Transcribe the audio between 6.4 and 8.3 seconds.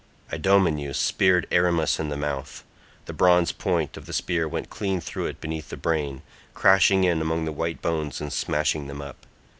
crashing in among the white bones